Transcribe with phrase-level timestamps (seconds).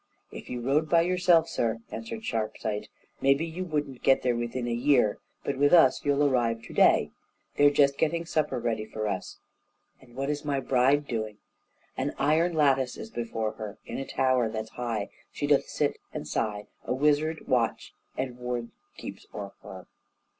[0.31, 2.87] "If you rode by yourself, sir," answered Sharpsight,
[3.21, 7.11] "maybe you wouldn't get there within a year; but with us you'll arrive to day
[7.55, 9.37] they're just getting supper ready for us."
[10.01, 11.37] "And what is my bride doing?"
[11.95, 16.27] "An iron lattice is before her, In a tower that's high She doth sit and
[16.27, 19.85] sigh, A wizard watch and ward keeps o'er her."